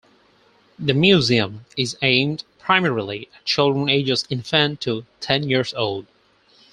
[0.79, 6.07] The museum is aimed primarily at children ages infant to ten years old.